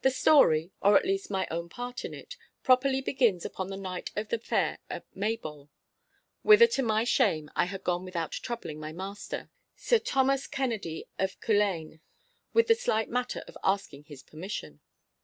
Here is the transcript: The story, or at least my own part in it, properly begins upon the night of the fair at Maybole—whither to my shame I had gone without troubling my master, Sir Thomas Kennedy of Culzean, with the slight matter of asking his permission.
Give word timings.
The 0.00 0.10
story, 0.10 0.72
or 0.82 0.96
at 0.98 1.04
least 1.06 1.30
my 1.30 1.46
own 1.48 1.68
part 1.68 2.04
in 2.04 2.12
it, 2.12 2.36
properly 2.64 3.00
begins 3.00 3.44
upon 3.44 3.68
the 3.70 3.76
night 3.76 4.10
of 4.16 4.26
the 4.28 4.40
fair 4.40 4.78
at 4.90 5.06
Maybole—whither 5.14 6.66
to 6.66 6.82
my 6.82 7.04
shame 7.04 7.48
I 7.54 7.66
had 7.66 7.84
gone 7.84 8.04
without 8.04 8.32
troubling 8.32 8.80
my 8.80 8.92
master, 8.92 9.50
Sir 9.76 10.00
Thomas 10.00 10.48
Kennedy 10.48 11.04
of 11.16 11.38
Culzean, 11.40 12.00
with 12.52 12.66
the 12.66 12.74
slight 12.74 13.08
matter 13.08 13.44
of 13.46 13.56
asking 13.62 14.06
his 14.06 14.24
permission. 14.24 14.80